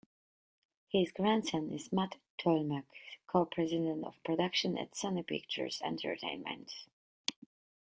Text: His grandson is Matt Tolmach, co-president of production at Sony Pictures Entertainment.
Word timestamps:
His 0.89 1.11
grandson 1.11 1.71
is 1.71 1.93
Matt 1.93 2.15
Tolmach, 2.39 2.85
co-president 3.27 4.03
of 4.03 4.17
production 4.23 4.75
at 4.75 4.93
Sony 4.93 5.23
Pictures 5.23 5.79
Entertainment. 5.83 6.87